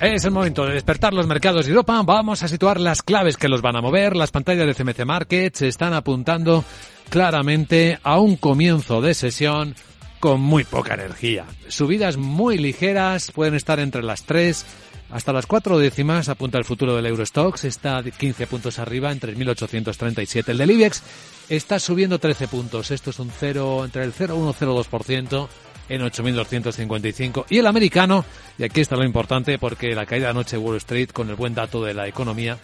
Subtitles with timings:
[0.00, 2.00] Es el momento de despertar los mercados de Europa.
[2.04, 4.14] Vamos a situar las claves que los van a mover.
[4.14, 6.64] Las pantallas de CMC Markets están apuntando
[7.10, 9.74] claramente a un comienzo de sesión
[10.20, 11.46] con muy poca energía.
[11.66, 14.66] Subidas muy ligeras, pueden estar entre las 3
[15.10, 20.48] hasta las 4 décimas, apunta el futuro del Eurostox, está 15 puntos arriba en 3.837.
[20.50, 21.02] El del IBEX
[21.48, 25.48] está subiendo 13 puntos, esto es un 0, entre el 0,1 y 0,2%
[25.88, 27.46] en 8.255.
[27.50, 28.24] Y el americano,
[28.58, 31.54] y aquí está lo importante porque la caída anoche de Wall Street con el buen
[31.54, 32.58] dato de la economía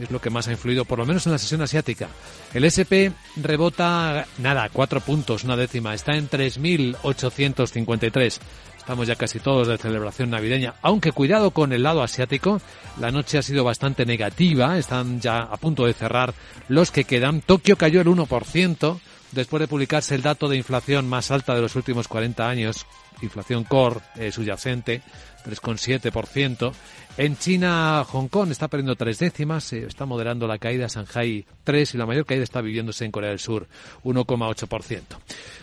[0.00, 2.08] es lo que más ha influido, por lo menos en la sesión asiática.
[2.54, 8.38] El SP rebota, nada, cuatro puntos, una décima, está en 3.853.
[8.80, 12.60] Estamos ya casi todos de celebración navideña, aunque cuidado con el lado asiático,
[12.98, 16.32] la noche ha sido bastante negativa, están ya a punto de cerrar
[16.68, 17.42] los que quedan.
[17.42, 18.98] Tokio cayó el 1%,
[19.32, 22.86] después de publicarse el dato de inflación más alta de los últimos 40 años,
[23.22, 25.02] inflación core eh, subyacente,
[25.44, 26.72] 3,7%.
[27.16, 31.94] En China, Hong Kong está perdiendo tres décimas, se está moderando la caída, Shanghai 3
[31.94, 33.68] y la mayor caída está viviéndose en Corea del Sur,
[34.04, 35.02] 1,8%.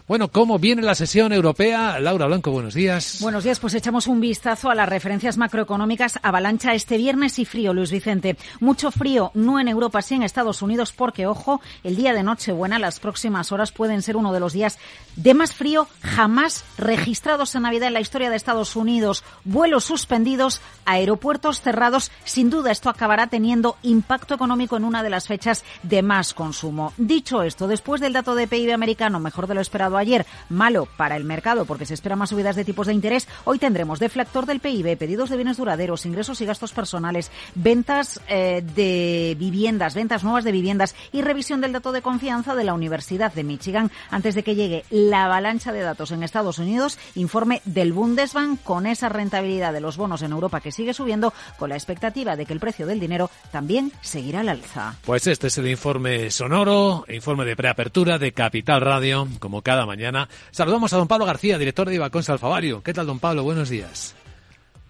[0.08, 2.00] Bueno, ¿cómo viene la sesión europea?
[2.00, 3.18] Laura Blanco, buenos días.
[3.22, 6.20] Buenos días, pues echamos un vistazo a las referencias macroeconómicas.
[6.22, 8.38] Avalancha este viernes y frío, Luis Vicente.
[8.60, 12.78] Mucho frío, no en Europa, sí en Estados Unidos, porque, ojo, el día de Nochebuena,
[12.78, 14.78] las próximas horas pueden ser uno de los días
[15.16, 19.24] de más frío jamás registrados en Navidad en la historia de Estados Unidos.
[19.44, 22.12] Vuelos suspendidos, aeropuertos cerrados.
[22.24, 26.94] Sin duda, esto acabará teniendo impacto económico en una de las fechas de más consumo.
[26.98, 31.16] Dicho esto, después del dato de PIB americano, mejor de lo esperado ayer, malo para
[31.16, 34.60] el mercado porque se esperan más subidas de tipos de interés, hoy tendremos deflector del
[34.60, 40.44] PIB, pedidos de bienes duraderos, ingresos y gastos personales, ventas eh, de viviendas, ventas nuevas
[40.44, 44.44] de viviendas y revisión del dato de confianza de la Universidad de Michigan antes de
[44.44, 49.74] que llegue la avalancha de datos en Estados Unidos, informe del Bundesbank con esa rentabilidad
[49.74, 52.88] de los bonos en Europa que sigue subiendo con la expectativa de que el precio
[52.88, 54.96] del dinero también seguirá al alza.
[55.06, 60.30] Pues este es el informe sonoro, informe de preapertura de Capital Radio, como cada mañana.
[60.52, 62.82] Saludamos a don Pablo García, director de Ibacons Alfavario.
[62.82, 63.44] ¿Qué tal, don Pablo?
[63.44, 64.16] Buenos días.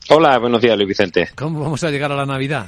[0.10, 1.30] Hola, buenos días, Luis Vicente.
[1.34, 2.68] ¿Cómo vamos a llegar a la Navidad?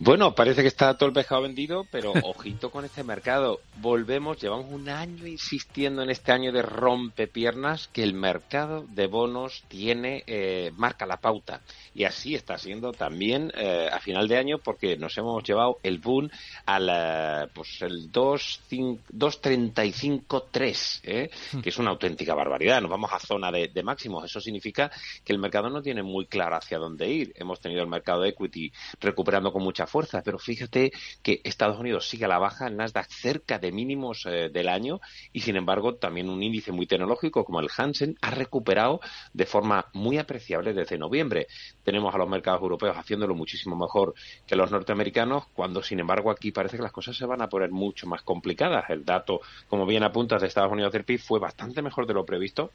[0.00, 3.58] Bueno, parece que está todo el pescado vendido, pero ojito con este mercado.
[3.78, 9.64] Volvemos, llevamos un año insistiendo en este año de rompepiernas que el mercado de bonos
[9.66, 11.62] tiene, eh, marca la pauta.
[11.96, 15.98] Y así está siendo también eh, a final de año porque nos hemos llevado el
[15.98, 16.30] boom
[16.66, 21.28] al pues el 2.35.3, ¿eh?
[21.54, 21.60] Hmm.
[21.60, 22.80] que es una auténtica barbaridad.
[22.80, 24.24] Nos vamos a zona de, de máximos.
[24.24, 24.92] Eso significa
[25.24, 27.32] que el mercado no tiene muy claro hacia dónde ir.
[27.34, 28.70] Hemos tenido el mercado de equity
[29.00, 33.58] recuperando con mucha fuerza, pero fíjate que Estados Unidos sigue a la baja, Nasdaq cerca
[33.58, 35.00] de mínimos eh, del año
[35.32, 39.00] y sin embargo también un índice muy tecnológico como el Hansen ha recuperado
[39.32, 41.48] de forma muy apreciable desde noviembre.
[41.82, 44.14] Tenemos a los mercados europeos haciéndolo muchísimo mejor
[44.46, 47.70] que los norteamericanos, cuando sin embargo aquí parece que las cosas se van a poner
[47.70, 48.90] mucho más complicadas.
[48.90, 52.24] El dato, como bien apuntas, de Estados Unidos del PIB fue bastante mejor de lo
[52.24, 52.70] previsto,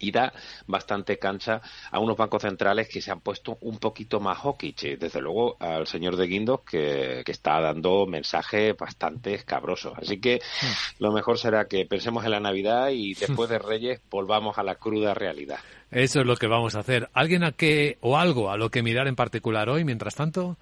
[0.00, 0.32] y da
[0.66, 1.60] bastante cancha
[1.90, 4.98] a unos bancos centrales que se han puesto un poquito más hawkish.
[4.98, 9.94] Desde luego al señor de Guindos que, que, está dando mensajes bastante escabrosos.
[9.96, 11.02] Así que mm.
[11.02, 14.76] lo mejor será que pensemos en la Navidad y después de Reyes volvamos a la
[14.76, 15.58] cruda realidad.
[15.90, 17.08] Eso es lo que vamos a hacer.
[17.14, 20.58] ¿Alguien a qué o algo a lo que mirar en particular hoy, mientras tanto?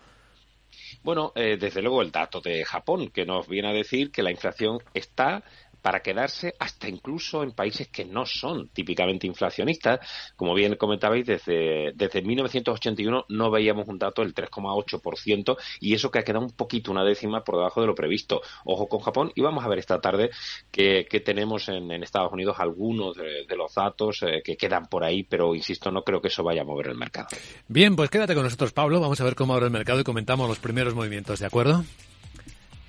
[1.03, 4.31] Bueno, eh, desde luego el dato de Japón, que nos viene a decir que la
[4.31, 5.43] inflación está
[5.87, 10.01] para quedarse hasta incluso en países que no son típicamente inflacionistas.
[10.35, 16.19] Como bien comentabais, desde, desde 1981 no veíamos un dato del 3,8% y eso que
[16.19, 18.41] ha quedado un poquito, una décima por debajo de lo previsto.
[18.65, 20.31] Ojo con Japón y vamos a ver esta tarde
[20.73, 25.55] que, tenemos en, Estados Unidos algunos de, los datos eh, que quedan por ahí, pero
[25.55, 27.29] insisto, no creo que eso vaya a mover el mercado.
[27.69, 28.99] Bien, pues quédate con nosotros, Pablo.
[28.99, 31.85] Vamos a ver cómo abre el mercado y comentamos los primeros movimientos, ¿de acuerdo?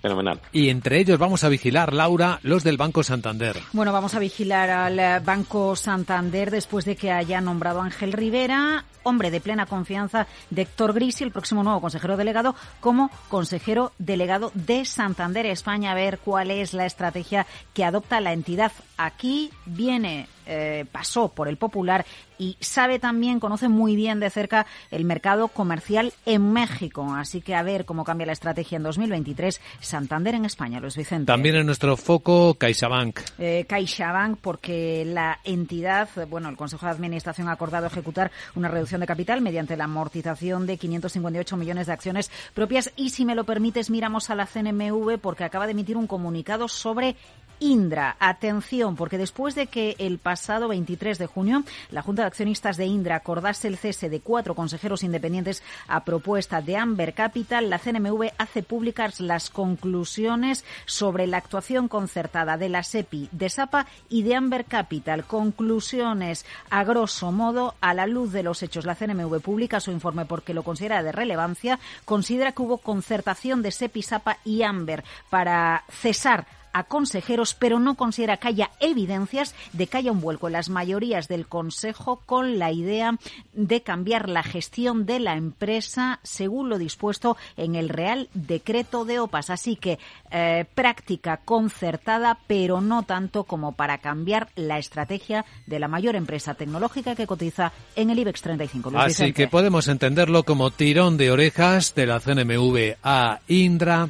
[0.02, 0.40] Fenomenal.
[0.52, 3.58] Y entre ellos vamos a vigilar, Laura, los del Banco Santander.
[3.74, 8.14] Bueno, vamos a vigilar al eh, Banco Santander después de que haya nombrado a Ángel
[8.14, 13.92] Rivera, hombre de plena confianza de Héctor Grisi, el próximo nuevo consejero delegado, como consejero
[13.98, 15.92] delegado de Santander España.
[15.92, 18.72] A ver cuál es la estrategia que adopta la entidad.
[18.98, 22.06] Aquí viene eh, pasó por el Popular
[22.40, 27.14] y sabe también, conoce muy bien de cerca el mercado comercial en México.
[27.16, 29.60] Así que a ver cómo cambia la estrategia en 2023.
[29.80, 31.26] Santander en España, Luis Vicente.
[31.26, 33.20] También en nuestro foco CaixaBank.
[33.40, 39.02] Eh, CaixaBank porque la entidad, bueno, el Consejo de Administración ha acordado ejecutar una reducción
[39.02, 43.44] de capital mediante la amortización de 558 millones de acciones propias y si me lo
[43.44, 47.16] permites miramos a la CNMV porque acaba de emitir un comunicado sobre
[47.60, 48.16] Indra.
[48.20, 52.86] Atención, porque después de que el pasado 23 de junio la Junta de Accionistas de
[52.86, 58.32] Indra acordase el cese de cuatro consejeros independientes a propuesta de Amber Capital, la CNMV
[58.38, 64.36] hace públicas las conclusiones sobre la actuación concertada de la SEPI, de SAPA y de
[64.36, 65.26] Amber Capital.
[65.26, 68.86] Conclusiones, a grosso modo, a la luz de los hechos.
[68.86, 71.80] La CNMV publica su informe porque lo considera de relevancia.
[72.06, 76.46] Considera que hubo concertación de SEPI, SAPA y Amber para cesar
[76.78, 80.70] a consejeros, pero no considera que haya evidencias de que haya un vuelco en las
[80.70, 83.18] mayorías del Consejo con la idea
[83.54, 89.18] de cambiar la gestión de la empresa según lo dispuesto en el Real Decreto de
[89.18, 89.50] OPAS.
[89.50, 89.98] Así que
[90.30, 96.54] eh, práctica concertada, pero no tanto como para cambiar la estrategia de la mayor empresa
[96.54, 98.92] tecnológica que cotiza en el IBEX 35.
[98.98, 104.10] Así que podemos entenderlo como tirón de orejas de la CNMV a Indra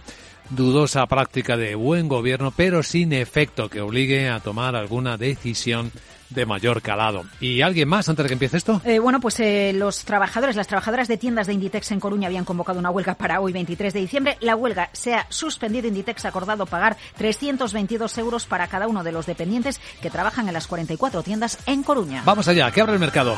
[0.50, 5.92] dudosa práctica de buen gobierno, pero sin efecto que obligue a tomar alguna decisión
[6.30, 7.24] de mayor calado.
[7.40, 8.82] ¿Y alguien más antes de que empiece esto?
[8.84, 12.46] Eh, bueno, pues eh, los trabajadores, las trabajadoras de tiendas de Inditex en Coruña habían
[12.46, 14.38] convocado una huelga para hoy, 23 de diciembre.
[14.42, 15.88] La huelga se ha suspendido.
[15.88, 20.54] Inditex ha acordado pagar 322 euros para cada uno de los dependientes que trabajan en
[20.54, 22.24] las 44 tiendas en Coruña.
[22.26, 23.38] Vamos allá, que abre el mercado.